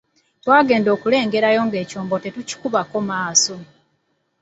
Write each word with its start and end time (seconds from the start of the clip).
Twagenda 0.41 0.89
okulengerayo 0.95 1.59
ng'ekyombo 1.67 2.15
tetukikubako 2.23 2.97
maaso. 3.09 3.55